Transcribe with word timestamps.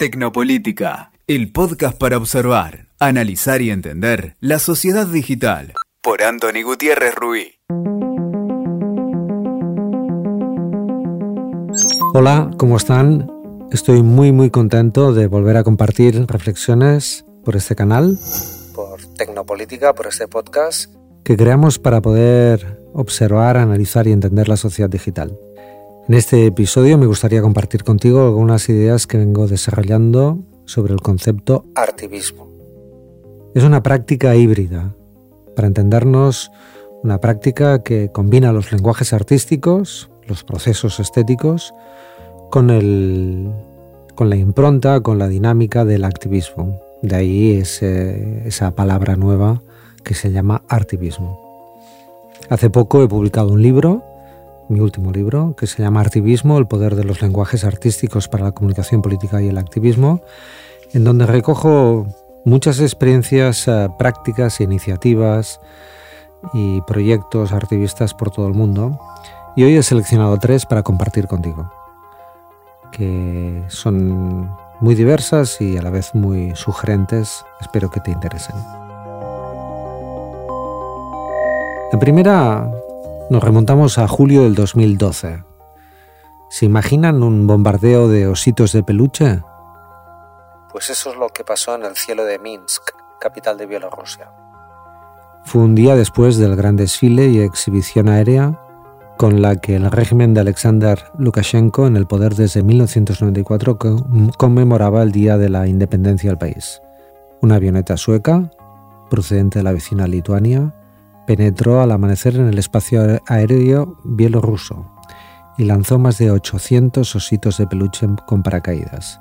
Tecnopolítica, 0.00 1.10
el 1.26 1.50
podcast 1.50 1.98
para 1.98 2.18
observar, 2.18 2.86
analizar 3.00 3.62
y 3.62 3.72
entender 3.72 4.36
la 4.38 4.60
sociedad 4.60 5.08
digital. 5.08 5.72
Por 6.00 6.22
Anthony 6.22 6.62
Gutiérrez 6.64 7.16
Ruiz. 7.16 7.58
Hola, 12.14 12.48
¿cómo 12.58 12.76
están? 12.76 13.28
Estoy 13.72 14.04
muy 14.04 14.30
muy 14.30 14.50
contento 14.50 15.12
de 15.12 15.26
volver 15.26 15.56
a 15.56 15.64
compartir 15.64 16.26
reflexiones 16.28 17.24
por 17.44 17.56
este 17.56 17.74
canal, 17.74 18.16
por 18.76 19.04
Tecnopolítica, 19.16 19.94
por 19.94 20.06
este 20.06 20.28
podcast 20.28 20.94
que 21.24 21.36
creamos 21.36 21.80
para 21.80 22.00
poder 22.00 22.78
observar, 22.94 23.56
analizar 23.56 24.06
y 24.06 24.12
entender 24.12 24.48
la 24.48 24.56
sociedad 24.56 24.88
digital. 24.88 25.36
En 26.08 26.14
este 26.14 26.46
episodio 26.46 26.96
me 26.96 27.04
gustaría 27.04 27.42
compartir 27.42 27.84
contigo 27.84 28.22
algunas 28.22 28.66
ideas 28.70 29.06
que 29.06 29.18
vengo 29.18 29.46
desarrollando 29.46 30.38
sobre 30.64 30.94
el 30.94 31.02
concepto 31.02 31.66
artivismo. 31.74 32.48
Es 33.54 33.62
una 33.62 33.82
práctica 33.82 34.34
híbrida. 34.34 34.94
Para 35.54 35.68
entendernos, 35.68 36.50
una 37.02 37.20
práctica 37.20 37.82
que 37.82 38.10
combina 38.10 38.54
los 38.54 38.72
lenguajes 38.72 39.12
artísticos, 39.12 40.08
los 40.26 40.44
procesos 40.44 40.98
estéticos, 40.98 41.74
con, 42.50 42.70
el, 42.70 43.52
con 44.14 44.30
la 44.30 44.36
impronta, 44.36 45.02
con 45.02 45.18
la 45.18 45.28
dinámica 45.28 45.84
del 45.84 46.04
activismo. 46.04 46.80
De 47.02 47.16
ahí 47.16 47.52
esa 47.52 48.74
palabra 48.74 49.16
nueva 49.16 49.60
que 50.04 50.14
se 50.14 50.32
llama 50.32 50.62
artivismo. 50.68 51.84
Hace 52.48 52.70
poco 52.70 53.02
he 53.02 53.08
publicado 53.08 53.52
un 53.52 53.60
libro 53.60 54.07
mi 54.68 54.80
último 54.80 55.12
libro, 55.12 55.54
que 55.56 55.66
se 55.66 55.82
llama 55.82 56.00
Artivismo, 56.00 56.58
el 56.58 56.66
poder 56.66 56.94
de 56.94 57.04
los 57.04 57.22
lenguajes 57.22 57.64
artísticos 57.64 58.28
para 58.28 58.44
la 58.44 58.52
comunicación 58.52 59.02
política 59.02 59.40
y 59.42 59.48
el 59.48 59.58
activismo, 59.58 60.20
en 60.92 61.04
donde 61.04 61.26
recojo 61.26 62.06
muchas 62.44 62.80
experiencias 62.80 63.66
eh, 63.68 63.88
prácticas, 63.98 64.60
iniciativas 64.60 65.60
y 66.52 66.80
proyectos 66.82 67.52
artivistas 67.52 68.14
por 68.14 68.30
todo 68.30 68.46
el 68.46 68.54
mundo. 68.54 68.98
Y 69.56 69.64
hoy 69.64 69.76
he 69.76 69.82
seleccionado 69.82 70.38
tres 70.38 70.66
para 70.66 70.82
compartir 70.82 71.26
contigo, 71.26 71.70
que 72.92 73.64
son 73.68 74.50
muy 74.80 74.94
diversas 74.94 75.60
y 75.60 75.76
a 75.76 75.82
la 75.82 75.90
vez 75.90 76.14
muy 76.14 76.54
sugerentes. 76.54 77.44
Espero 77.60 77.90
que 77.90 78.00
te 78.00 78.12
interesen. 78.12 78.54
La 81.90 81.98
primera 81.98 82.70
nos 83.30 83.42
remontamos 83.42 83.98
a 83.98 84.08
julio 84.08 84.42
del 84.42 84.54
2012. 84.54 85.44
¿Se 86.50 86.64
imaginan 86.64 87.22
un 87.22 87.46
bombardeo 87.46 88.08
de 88.08 88.26
ositos 88.26 88.72
de 88.72 88.82
peluche? 88.82 89.42
Pues 90.72 90.90
eso 90.90 91.10
es 91.10 91.16
lo 91.16 91.28
que 91.28 91.44
pasó 91.44 91.74
en 91.74 91.84
el 91.84 91.96
cielo 91.96 92.24
de 92.24 92.38
Minsk, 92.38 92.90
capital 93.20 93.58
de 93.58 93.66
Bielorrusia. 93.66 94.30
Fue 95.44 95.62
un 95.62 95.74
día 95.74 95.94
después 95.94 96.36
del 96.38 96.56
gran 96.56 96.76
desfile 96.76 97.26
y 97.28 97.40
exhibición 97.40 98.08
aérea 98.08 98.58
con 99.18 99.42
la 99.42 99.56
que 99.56 99.74
el 99.74 99.90
régimen 99.90 100.32
de 100.32 100.40
Alexander 100.40 101.04
Lukashenko, 101.18 101.86
en 101.86 101.96
el 101.96 102.06
poder 102.06 102.36
desde 102.36 102.62
1994, 102.62 103.76
conmemoraba 104.36 105.02
el 105.02 105.10
Día 105.10 105.36
de 105.36 105.48
la 105.48 105.66
Independencia 105.66 106.30
del 106.30 106.38
país. 106.38 106.80
Una 107.42 107.56
avioneta 107.56 107.96
sueca, 107.96 108.50
procedente 109.10 109.58
de 109.58 109.64
la 109.64 109.72
vecina 109.72 110.06
Lituania, 110.06 110.72
penetró 111.28 111.82
al 111.82 111.92
amanecer 111.92 112.36
en 112.36 112.48
el 112.48 112.56
espacio 112.56 113.20
aéreo 113.26 113.98
bielorruso 114.02 114.86
y 115.58 115.64
lanzó 115.64 115.98
más 115.98 116.16
de 116.16 116.30
800 116.30 117.14
ositos 117.14 117.58
de 117.58 117.66
peluche 117.66 118.06
con 118.26 118.42
paracaídas. 118.42 119.20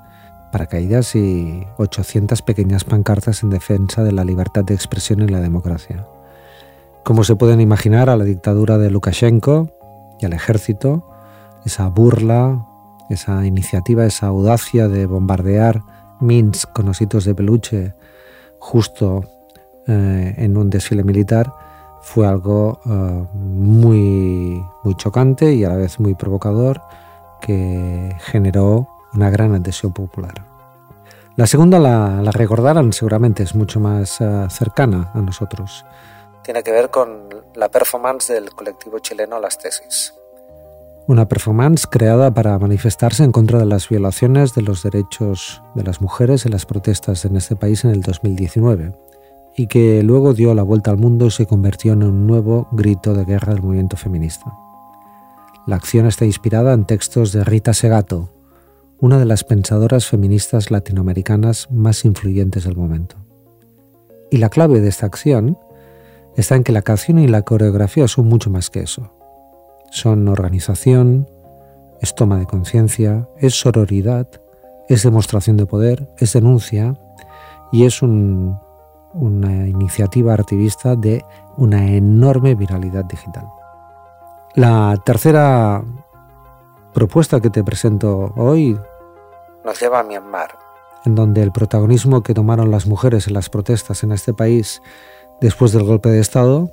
Paracaídas 0.53 1.17
y 1.17 1.67
800 1.75 2.41
pequeñas 2.43 2.85
pancartas 2.85 3.43
en 3.43 3.49
defensa 3.49 4.05
de 4.05 4.13
la 4.13 4.23
libertad 4.23 4.63
de 4.63 4.73
expresión 4.73 5.21
y 5.21 5.27
la 5.27 5.41
democracia. 5.41 6.07
Como 7.03 7.25
se 7.25 7.35
pueden 7.35 7.59
imaginar, 7.59 8.09
a 8.09 8.15
la 8.15 8.23
dictadura 8.23 8.77
de 8.77 8.89
Lukashenko 8.89 9.69
y 10.21 10.25
al 10.25 10.31
ejército, 10.31 11.09
esa 11.65 11.89
burla, 11.89 12.65
esa 13.09 13.45
iniciativa, 13.45 14.05
esa 14.05 14.27
audacia 14.27 14.87
de 14.87 15.07
bombardear 15.07 15.81
Minsk 16.21 16.71
con 16.71 16.87
ositos 16.87 17.25
de 17.25 17.35
peluche 17.35 17.95
justo 18.59 19.25
eh, 19.87 20.35
en 20.37 20.55
un 20.55 20.69
desfile 20.69 21.03
militar, 21.03 21.66
fue 22.01 22.27
algo 22.27 22.79
eh, 22.85 23.25
muy, 23.33 24.63
muy 24.83 24.95
chocante 24.95 25.53
y 25.53 25.63
a 25.63 25.69
la 25.69 25.75
vez 25.75 25.99
muy 25.99 26.15
provocador 26.15 26.81
que 27.41 28.15
generó 28.19 28.87
una 29.13 29.29
gran 29.29 29.53
adhesión 29.53 29.93
popular. 29.93 30.45
La 31.35 31.45
segunda 31.45 31.79
la, 31.79 32.21
la 32.21 32.31
recordarán 32.31 32.93
seguramente, 32.93 33.43
es 33.43 33.53
mucho 33.53 33.79
más 33.79 34.19
eh, 34.21 34.47
cercana 34.49 35.11
a 35.13 35.21
nosotros. 35.21 35.85
Tiene 36.43 36.63
que 36.63 36.71
ver 36.71 36.89
con 36.89 37.29
la 37.55 37.69
performance 37.69 38.33
del 38.33 38.53
colectivo 38.53 38.99
chileno 38.99 39.39
Las 39.39 39.57
Tesis. 39.57 40.13
Una 41.07 41.27
performance 41.27 41.87
creada 41.87 42.31
para 42.31 42.57
manifestarse 42.57 43.23
en 43.23 43.31
contra 43.31 43.59
de 43.59 43.65
las 43.65 43.87
violaciones 43.87 44.55
de 44.55 44.61
los 44.61 44.83
derechos 44.83 45.61
de 45.75 45.83
las 45.83 46.01
mujeres 46.01 46.45
en 46.45 46.51
las 46.51 46.65
protestas 46.65 47.23
en 47.25 47.37
este 47.37 47.55
país 47.55 47.85
en 47.85 47.91
el 47.91 48.01
2019 48.01 48.93
y 49.57 49.65
que 49.65 50.03
luego 50.03 50.35
dio 50.35 50.53
la 50.53 50.61
vuelta 50.61 50.91
al 50.91 50.97
mundo 50.97 51.25
y 51.25 51.31
se 51.31 51.47
convirtió 51.47 51.93
en 51.93 52.03
un 52.03 52.27
nuevo 52.27 52.67
grito 52.71 53.15
de 53.15 53.25
guerra 53.25 53.53
del 53.53 53.63
movimiento 53.63 53.97
feminista. 53.97 54.53
La 55.65 55.75
acción 55.75 56.05
está 56.05 56.25
inspirada 56.25 56.73
en 56.73 56.85
textos 56.85 57.33
de 57.33 57.43
Rita 57.43 57.73
Segato, 57.73 58.29
una 58.99 59.17
de 59.17 59.25
las 59.25 59.43
pensadoras 59.43 60.05
feministas 60.05 60.69
latinoamericanas 60.69 61.69
más 61.71 62.05
influyentes 62.05 62.65
del 62.65 62.75
momento. 62.75 63.15
Y 64.29 64.37
la 64.37 64.49
clave 64.49 64.79
de 64.79 64.89
esta 64.89 65.07
acción 65.07 65.57
está 66.35 66.55
en 66.55 66.63
que 66.63 66.71
la 66.71 66.83
canción 66.83 67.17
y 67.17 67.27
la 67.27 67.41
coreografía 67.41 68.07
son 68.07 68.27
mucho 68.27 68.51
más 68.51 68.69
que 68.69 68.81
eso. 68.81 69.11
Son 69.89 70.27
organización, 70.27 71.27
es 71.99 72.13
toma 72.13 72.37
de 72.37 72.45
conciencia, 72.45 73.27
es 73.39 73.55
sororidad, 73.55 74.27
es 74.87 75.01
demostración 75.01 75.57
de 75.57 75.65
poder, 75.65 76.07
es 76.19 76.33
denuncia 76.33 76.93
y 77.71 77.85
es 77.85 78.03
un 78.03 78.59
una 79.17 79.67
iniciativa 79.67 80.33
artivista 80.33 80.95
de 80.95 81.25
una 81.57 81.87
enorme 81.87 82.55
viralidad 82.55 83.05
digital. 83.05 83.47
La 84.55 84.95
tercera 85.05 85.83
propuesta 86.93 87.39
que 87.39 87.49
te 87.49 87.63
presento 87.63 88.33
hoy 88.35 88.77
nos 89.63 89.79
lleva 89.79 89.99
a 89.99 90.03
Myanmar, 90.03 90.57
en 91.05 91.15
donde 91.15 91.43
el 91.43 91.51
protagonismo 91.51 92.23
que 92.23 92.33
tomaron 92.33 92.71
las 92.71 92.87
mujeres 92.87 93.27
en 93.27 93.33
las 93.33 93.49
protestas 93.49 94.03
en 94.03 94.11
este 94.11 94.33
país 94.33 94.81
después 95.41 95.71
del 95.71 95.83
golpe 95.83 96.09
de 96.09 96.19
Estado 96.19 96.71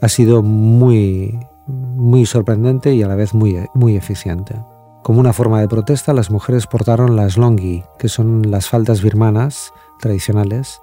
ha 0.00 0.08
sido 0.08 0.42
muy, 0.42 1.40
muy 1.66 2.26
sorprendente 2.26 2.92
y 2.92 3.02
a 3.02 3.08
la 3.08 3.14
vez 3.14 3.34
muy, 3.34 3.66
muy 3.74 3.96
eficiente. 3.96 4.54
Como 5.02 5.18
una 5.18 5.32
forma 5.32 5.60
de 5.60 5.68
protesta, 5.68 6.12
las 6.12 6.30
mujeres 6.30 6.66
portaron 6.66 7.16
las 7.16 7.36
longi, 7.36 7.82
que 7.98 8.08
son 8.08 8.50
las 8.50 8.68
faldas 8.68 9.02
birmanas 9.02 9.72
tradicionales, 9.98 10.80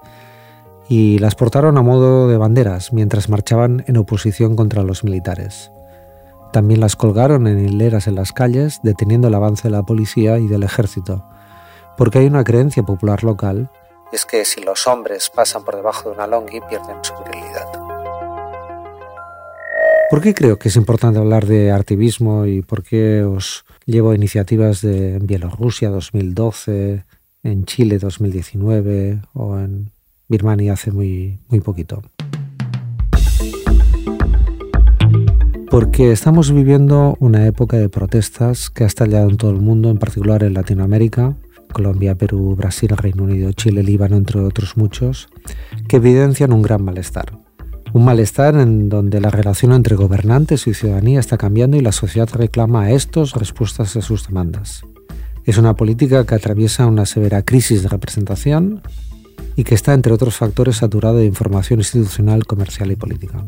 y 0.90 1.20
las 1.20 1.36
portaron 1.36 1.78
a 1.78 1.82
modo 1.82 2.26
de 2.26 2.36
banderas 2.36 2.92
mientras 2.92 3.28
marchaban 3.28 3.84
en 3.86 3.96
oposición 3.96 4.56
contra 4.56 4.82
los 4.82 5.04
militares. 5.04 5.70
También 6.52 6.80
las 6.80 6.96
colgaron 6.96 7.46
en 7.46 7.64
hileras 7.64 8.08
en 8.08 8.16
las 8.16 8.32
calles, 8.32 8.80
deteniendo 8.82 9.28
el 9.28 9.34
avance 9.34 9.68
de 9.68 9.70
la 9.70 9.84
policía 9.84 10.38
y 10.38 10.48
del 10.48 10.64
ejército, 10.64 11.24
porque 11.96 12.18
hay 12.18 12.26
una 12.26 12.42
creencia 12.42 12.82
popular 12.82 13.22
local, 13.22 13.70
es 14.10 14.26
que 14.26 14.44
si 14.44 14.62
los 14.62 14.88
hombres 14.88 15.30
pasan 15.30 15.64
por 15.64 15.76
debajo 15.76 16.08
de 16.08 16.16
una 16.16 16.26
longi 16.26 16.60
pierden 16.68 16.96
su 17.02 17.14
virilidad. 17.24 17.70
¿Por 20.10 20.20
qué 20.20 20.34
creo 20.34 20.58
que 20.58 20.70
es 20.70 20.76
importante 20.76 21.20
hablar 21.20 21.46
de 21.46 21.70
artivismo 21.70 22.46
y 22.46 22.62
por 22.62 22.82
qué 22.82 23.22
os 23.22 23.64
llevo 23.86 24.12
iniciativas 24.12 24.80
de 24.80 25.20
Bielorrusia 25.20 25.88
2012, 25.88 27.04
en 27.44 27.64
Chile 27.64 27.98
2019 28.00 29.20
o 29.34 29.56
en 29.56 29.92
Birmania 30.30 30.74
hace 30.74 30.92
muy, 30.92 31.40
muy 31.48 31.60
poquito. 31.60 32.02
Porque 35.68 36.12
estamos 36.12 36.52
viviendo 36.52 37.16
una 37.20 37.46
época 37.46 37.76
de 37.76 37.88
protestas 37.88 38.70
que 38.70 38.84
ha 38.84 38.86
estallado 38.86 39.28
en 39.28 39.36
todo 39.36 39.50
el 39.50 39.60
mundo, 39.60 39.90
en 39.90 39.98
particular 39.98 40.42
en 40.44 40.54
Latinoamérica, 40.54 41.36
Colombia, 41.72 42.14
Perú, 42.14 42.54
Brasil, 42.56 42.90
Reino 42.90 43.24
Unido, 43.24 43.52
Chile, 43.52 43.82
Líbano, 43.82 44.16
entre 44.16 44.40
otros 44.40 44.76
muchos, 44.76 45.28
que 45.88 45.96
evidencian 45.96 46.52
un 46.52 46.62
gran 46.62 46.82
malestar. 46.82 47.36
Un 47.92 48.04
malestar 48.04 48.54
en 48.54 48.88
donde 48.88 49.20
la 49.20 49.30
relación 49.30 49.72
entre 49.72 49.96
gobernantes 49.96 50.68
y 50.68 50.74
ciudadanía 50.74 51.18
está 51.18 51.38
cambiando 51.38 51.76
y 51.76 51.80
la 51.80 51.92
sociedad 51.92 52.28
reclama 52.32 52.82
a 52.82 52.90
estos 52.92 53.34
respuestas 53.34 53.96
a 53.96 54.02
sus 54.02 54.28
demandas. 54.28 54.82
Es 55.44 55.58
una 55.58 55.74
política 55.74 56.24
que 56.24 56.36
atraviesa 56.36 56.86
una 56.86 57.06
severa 57.06 57.42
crisis 57.42 57.82
de 57.82 57.88
representación 57.88 58.82
y 59.56 59.64
que 59.64 59.74
está, 59.74 59.94
entre 59.94 60.12
otros 60.12 60.36
factores, 60.36 60.76
saturado 60.76 61.16
de 61.16 61.26
información 61.26 61.80
institucional, 61.80 62.46
comercial 62.46 62.90
y 62.90 62.96
política. 62.96 63.44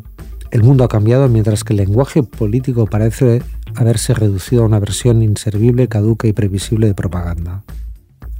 El 0.51 0.63
mundo 0.63 0.85
ha 0.85 0.89
cambiado 0.89 1.29
mientras 1.29 1.65
que 1.65 1.73
el 1.73 1.79
lenguaje 1.79 2.23
político 2.23 2.87
parece 2.87 3.43
haberse 3.75 4.13
reducido 4.13 4.63
a 4.63 4.67
una 4.67 4.79
versión 4.79 5.23
inservible, 5.23 5.89
caduca 5.89 6.29
y 6.29 6.33
previsible 6.33 6.87
de 6.87 6.95
propaganda. 6.95 7.65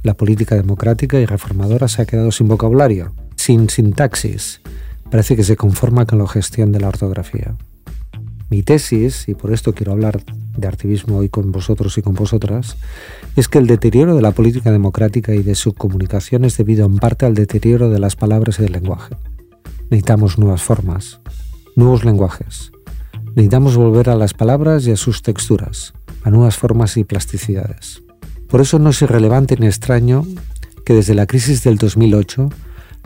La 0.03 0.13
política 0.13 0.55
democrática 0.55 1.19
y 1.19 1.25
reformadora 1.25 1.87
se 1.87 2.01
ha 2.01 2.05
quedado 2.05 2.31
sin 2.31 2.47
vocabulario, 2.47 3.13
sin 3.35 3.69
sintaxis. 3.69 4.61
Parece 5.09 5.35
que 5.35 5.43
se 5.43 5.55
conforma 5.55 6.05
con 6.05 6.19
la 6.19 6.27
gestión 6.27 6.71
de 6.71 6.81
la 6.81 6.89
ortografía. 6.89 7.55
Mi 8.49 8.63
tesis, 8.63 9.27
y 9.27 9.33
por 9.33 9.51
esto 9.51 9.73
quiero 9.73 9.93
hablar 9.93 10.21
de 10.57 10.67
activismo 10.67 11.17
hoy 11.17 11.29
con 11.29 11.51
vosotros 11.51 11.97
y 11.97 12.01
con 12.01 12.13
vosotras, 12.13 12.77
es 13.35 13.47
que 13.47 13.57
el 13.57 13.67
deterioro 13.67 14.15
de 14.15 14.21
la 14.21 14.31
política 14.31 14.71
democrática 14.71 15.33
y 15.33 15.43
de 15.43 15.55
su 15.55 15.73
comunicación 15.73 16.45
es 16.45 16.57
debido 16.57 16.85
en 16.85 16.97
parte 16.97 17.25
al 17.25 17.33
deterioro 17.33 17.89
de 17.89 17.99
las 17.99 18.15
palabras 18.15 18.59
y 18.59 18.63
del 18.63 18.73
lenguaje. 18.73 19.15
Necesitamos 19.89 20.37
nuevas 20.37 20.63
formas, 20.63 21.19
nuevos 21.75 22.03
lenguajes. 22.03 22.71
Necesitamos 23.35 23.77
volver 23.77 24.09
a 24.09 24.15
las 24.15 24.33
palabras 24.33 24.85
y 24.87 24.91
a 24.91 24.97
sus 24.97 25.21
texturas, 25.21 25.93
a 26.23 26.29
nuevas 26.29 26.57
formas 26.57 26.97
y 26.97 27.03
plasticidades. 27.03 28.03
Por 28.47 28.61
eso 28.61 28.77
no 28.79 28.91
es 28.91 29.01
irrelevante 29.01 29.57
ni 29.57 29.65
extraño 29.65 30.25
que 30.85 30.93
desde 30.93 31.15
la 31.15 31.25
crisis 31.25 31.63
del 31.63 31.77
2008 31.77 32.49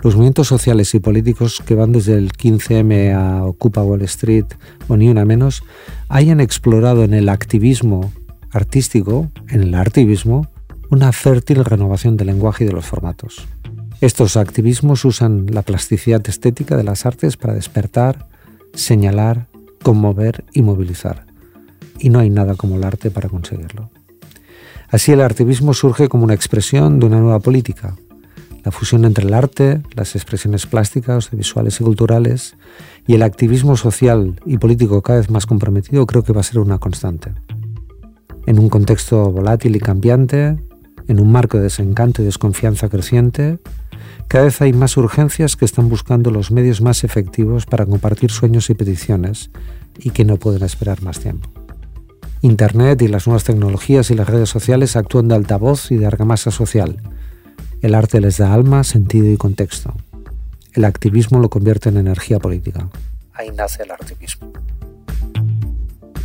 los 0.03 0.15
movimientos 0.15 0.47
sociales 0.47 0.93
y 0.93 0.99
políticos 0.99 1.61
que 1.65 1.75
van 1.75 1.91
desde 1.91 2.15
el 2.15 2.31
15M 2.31 3.13
a 3.15 3.43
Ocupa 3.45 3.81
Wall 3.81 4.03
Street 4.03 4.45
o 4.87 4.95
ni 4.95 5.09
una 5.09 5.25
menos 5.25 5.63
hayan 6.07 6.39
explorado 6.39 7.03
en 7.03 7.13
el 7.13 7.29
activismo 7.29 8.11
artístico, 8.51 9.31
en 9.49 9.63
el 9.63 9.75
artivismo, 9.75 10.47
una 10.89 11.11
fértil 11.11 11.65
renovación 11.65 12.15
del 12.15 12.27
lenguaje 12.27 12.63
y 12.63 12.67
de 12.67 12.73
los 12.73 12.85
formatos. 12.85 13.47
Estos 13.99 14.37
activismos 14.37 15.03
usan 15.05 15.47
la 15.49 15.63
plasticidad 15.63 16.21
estética 16.29 16.77
de 16.77 16.83
las 16.83 17.05
artes 17.05 17.35
para 17.35 17.55
despertar, 17.55 18.27
señalar, 18.73 19.47
conmover 19.81 20.45
y 20.53 20.61
movilizar. 20.61 21.25
Y 21.99 22.09
no 22.09 22.19
hay 22.19 22.29
nada 22.29 22.55
como 22.55 22.75
el 22.75 22.83
arte 22.83 23.09
para 23.09 23.27
conseguirlo. 23.27 23.89
Así 24.89 25.11
el 25.11 25.21
activismo 25.21 25.73
surge 25.73 26.07
como 26.07 26.23
una 26.23 26.35
expresión 26.35 26.99
de 26.99 27.07
una 27.07 27.19
nueva 27.19 27.39
política, 27.39 27.95
la 28.67 28.71
fusión 28.71 29.05
entre 29.05 29.25
el 29.25 29.33
arte, 29.33 29.81
las 29.95 30.17
expresiones 30.17 30.65
plásticas, 30.65 31.31
visuales 31.31 31.79
y 31.79 31.85
culturales 31.85 32.57
y 33.07 33.13
el 33.13 33.23
activismo 33.23 33.77
social 33.77 34.41
y 34.45 34.57
político 34.57 35.01
cada 35.01 35.19
vez 35.19 35.29
más 35.29 35.45
comprometido 35.45 36.05
creo 36.05 36.25
que 36.25 36.33
va 36.33 36.41
a 36.41 36.43
ser 36.43 36.59
una 36.59 36.77
constante. 36.77 37.31
En 38.45 38.59
un 38.59 38.67
contexto 38.67 39.31
volátil 39.31 39.77
y 39.77 39.79
cambiante, 39.79 40.57
en 41.07 41.19
un 41.21 41.31
marco 41.31 41.55
de 41.55 41.63
desencanto 41.63 42.21
y 42.21 42.25
desconfianza 42.25 42.89
creciente, 42.89 43.59
cada 44.27 44.43
vez 44.43 44.61
hay 44.61 44.73
más 44.73 44.97
urgencias 44.97 45.55
que 45.55 45.63
están 45.63 45.87
buscando 45.87 46.29
los 46.29 46.51
medios 46.51 46.81
más 46.81 47.05
efectivos 47.05 47.65
para 47.65 47.85
compartir 47.85 48.31
sueños 48.31 48.69
y 48.69 48.73
peticiones 48.73 49.49
y 49.97 50.09
que 50.09 50.25
no 50.25 50.35
pueden 50.35 50.63
esperar 50.63 51.01
más 51.03 51.21
tiempo. 51.21 51.47
Internet 52.41 53.01
y 53.01 53.07
las 53.07 53.27
nuevas 53.27 53.45
tecnologías 53.45 54.11
y 54.11 54.15
las 54.15 54.27
redes 54.27 54.49
sociales 54.49 54.97
actúan 54.97 55.29
de 55.29 55.35
altavoz 55.35 55.89
y 55.89 55.95
de 55.95 56.05
argamasa 56.05 56.51
social, 56.51 56.97
el 57.81 57.95
arte 57.95 58.21
les 58.21 58.37
da 58.37 58.53
alma, 58.53 58.83
sentido 58.83 59.31
y 59.31 59.37
contexto. 59.37 59.93
El 60.73 60.85
activismo 60.85 61.39
lo 61.39 61.49
convierte 61.49 61.89
en 61.89 61.97
energía 61.97 62.39
política. 62.39 62.89
Ahí 63.33 63.51
nace 63.51 63.83
el 63.83 63.91
activismo. 63.91 64.51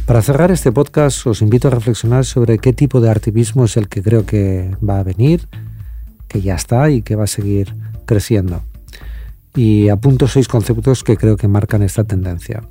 Para 0.07 0.21
cerrar 0.21 0.51
este 0.51 0.73
podcast 0.73 1.27
os 1.27 1.43
invito 1.43 1.69
a 1.69 1.71
reflexionar 1.71 2.25
sobre 2.25 2.59
qué 2.59 2.73
tipo 2.73 3.01
de 3.01 3.11
activismo 3.11 3.65
es 3.65 3.77
el 3.77 3.89
que 3.89 4.03
creo 4.03 4.27
que 4.27 4.77
va 4.87 4.99
a 4.99 5.03
venir, 5.03 5.49
que 6.29 6.41
ya 6.41 6.55
está 6.55 6.91
y 6.91 7.03
que 7.03 7.17
va 7.17 7.25
a 7.25 7.29
seguir 7.29 7.75
creciendo. 8.05 8.63
Y 9.55 9.91
apunto 9.91 10.27
seis 10.27 10.49
conceptos 10.49 11.05
que 11.05 11.17
creo 11.17 11.37
que 11.37 11.49
marcan 11.49 11.83
esta 11.83 12.05
tendencia. 12.05 12.63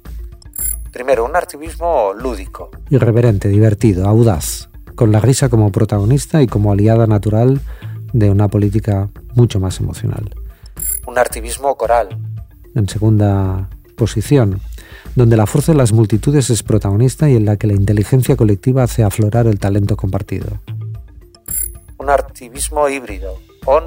Primero, 0.91 1.23
un 1.23 1.35
activismo 1.35 2.13
lúdico. 2.13 2.69
Irreverente, 2.89 3.47
divertido, 3.47 4.07
audaz, 4.07 4.69
con 4.95 5.11
la 5.11 5.19
risa 5.19 5.47
como 5.47 5.71
protagonista 5.71 6.41
y 6.41 6.47
como 6.47 6.71
aliada 6.71 7.07
natural 7.07 7.61
de 8.13 8.29
una 8.29 8.47
política 8.47 9.09
mucho 9.35 9.59
más 9.59 9.79
emocional. 9.79 10.33
Un 11.07 11.17
activismo 11.17 11.75
coral. 11.75 12.09
En 12.75 12.87
segunda 12.87 13.69
posición, 13.95 14.61
donde 15.15 15.37
la 15.37 15.45
fuerza 15.45 15.71
de 15.71 15.77
las 15.77 15.91
multitudes 15.91 16.49
es 16.49 16.63
protagonista 16.63 17.29
y 17.29 17.35
en 17.35 17.45
la 17.45 17.57
que 17.57 17.67
la 17.67 17.73
inteligencia 17.73 18.35
colectiva 18.35 18.83
hace 18.83 19.03
aflorar 19.03 19.47
el 19.47 19.59
talento 19.59 19.95
compartido. 19.97 20.59
Un 21.97 22.09
activismo 22.09 22.89
híbrido, 22.89 23.37
on 23.65 23.83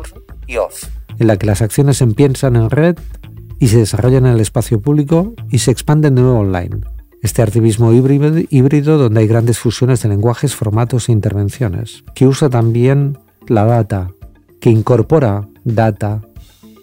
y 0.46 0.56
off. 0.56 0.84
En 1.18 1.26
la 1.26 1.36
que 1.36 1.46
las 1.46 1.62
acciones 1.62 1.96
se 1.96 2.06
piensan 2.08 2.56
en 2.56 2.70
red 2.70 2.96
y 3.58 3.68
se 3.68 3.78
desarrollan 3.78 4.26
en 4.26 4.34
el 4.34 4.40
espacio 4.40 4.80
público 4.80 5.34
y 5.50 5.58
se 5.58 5.70
expanden 5.70 6.14
de 6.14 6.22
nuevo 6.22 6.40
online. 6.40 6.80
Este 7.22 7.40
activismo 7.40 7.92
híbrido, 7.92 8.38
híbrido 8.50 8.98
donde 8.98 9.20
hay 9.20 9.26
grandes 9.26 9.58
fusiones 9.58 10.02
de 10.02 10.10
lenguajes, 10.10 10.54
formatos 10.54 11.08
e 11.08 11.12
intervenciones, 11.12 12.04
que 12.14 12.26
usa 12.26 12.50
también 12.50 13.18
la 13.48 13.64
data, 13.64 14.10
que 14.60 14.70
incorpora 14.70 15.48
data 15.64 16.22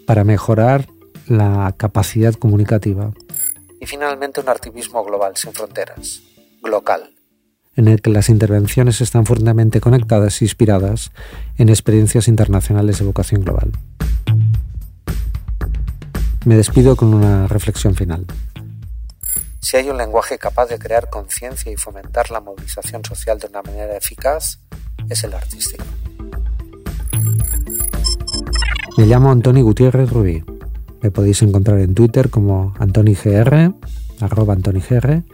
para 0.06 0.24
mejorar 0.24 0.88
la 1.26 1.74
capacidad 1.76 2.34
comunicativa. 2.34 3.12
Y 3.80 3.86
finalmente 3.86 4.40
un 4.40 4.48
activismo 4.48 5.04
global 5.04 5.36
sin 5.36 5.52
fronteras, 5.52 6.22
global, 6.62 7.14
en 7.74 7.88
el 7.88 8.02
que 8.02 8.10
las 8.10 8.28
intervenciones 8.28 9.00
están 9.00 9.26
fuertemente 9.26 9.80
conectadas 9.80 10.40
e 10.40 10.44
inspiradas 10.44 11.10
en 11.56 11.68
experiencias 11.68 12.28
internacionales 12.28 12.98
de 12.98 13.04
vocación 13.04 13.42
global. 13.42 13.72
Me 16.44 16.56
despido 16.56 16.96
con 16.96 17.14
una 17.14 17.46
reflexión 17.46 17.94
final. 17.94 18.26
Si 19.60 19.76
hay 19.76 19.88
un 19.88 19.96
lenguaje 19.96 20.38
capaz 20.38 20.66
de 20.66 20.78
crear 20.78 21.08
conciencia 21.08 21.70
y 21.70 21.76
fomentar 21.76 22.30
la 22.30 22.40
movilización 22.40 23.04
social 23.04 23.38
de 23.38 23.46
una 23.46 23.62
manera 23.62 23.96
eficaz, 23.96 24.58
es 25.08 25.22
el 25.22 25.34
artístico. 25.34 25.84
Me 29.02 29.08
llamo 29.08 29.32
Antoni 29.32 29.62
Gutiérrez 29.62 30.12
Rubí. 30.12 30.44
Me 31.02 31.10
podéis 31.10 31.42
encontrar 31.42 31.80
en 31.80 31.92
Twitter 31.92 32.30
como 32.30 32.72
AntoniGR, 32.78 33.74
arroba 34.20 34.54
AntoniGR, 34.54 35.24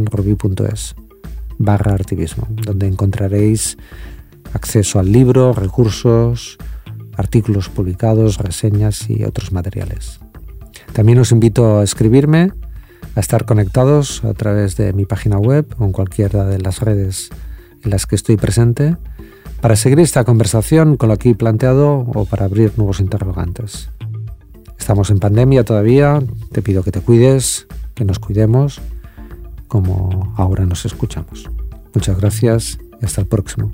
barra 1.59 1.93
activismo, 1.93 2.47
donde 2.49 2.87
encontraréis 2.87 3.77
acceso 4.55 4.99
al 4.99 5.13
libro, 5.13 5.53
recursos, 5.53 6.57
artículos 7.19 7.69
publicados, 7.69 8.39
reseñas 8.39 9.11
y 9.11 9.25
otros 9.25 9.53
materiales. 9.53 10.21
También 10.95 11.19
os 11.19 11.33
invito 11.33 11.81
a 11.81 11.85
escribirme 11.85 12.53
a 13.15 13.21
estar 13.21 13.45
conectados 13.45 14.25
a 14.25 14.35
través 14.35 14.77
de 14.77 14.93
mi 14.93 15.05
página 15.05 15.39
web 15.39 15.67
o 15.79 15.85
en 15.85 15.93
cualquiera 15.93 16.45
de 16.45 16.59
las 16.59 16.81
redes 16.81 17.31
en 17.83 17.91
las 17.91 18.07
que 18.07 18.17
estoy 18.17 18.37
presente 18.37 18.97
para 19.61 19.77
seguir 19.77 20.01
esta 20.01 20.25
conversación 20.25 20.97
con 20.97 21.09
lo 21.09 21.15
aquí 21.15 21.35
planteado 21.35 21.99
o 21.99 22.25
para 22.25 22.45
abrir 22.45 22.73
nuevos 22.77 23.01
interrogantes. 23.01 23.91
Estamos 24.79 25.11
en 25.11 25.21
pandemia 25.21 25.65
todavía, 25.65 26.23
te 26.53 26.61
pido 26.61 26.83
que 26.83 26.93
te 26.93 27.01
cuides, 27.01 27.67
que 27.95 28.05
nos 28.05 28.19
cuidemos, 28.19 28.81
como 29.69 30.35
ahora 30.37 30.67
nos 30.67 30.85
escuchamos. 30.85 31.49
Muchas 31.95 32.19
gracias 32.19 32.79
y 33.01 33.05
hasta 33.05 33.23
el 33.23 33.27
próximo. 33.27 33.71